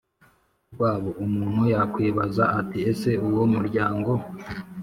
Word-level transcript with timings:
rwabo. 0.73 1.09
Umuntu 1.25 1.61
yakwibaza 1.73 2.43
ati: 2.59 2.77
“Ese 2.91 3.09
uwo 3.27 3.43
muryango 3.53 4.11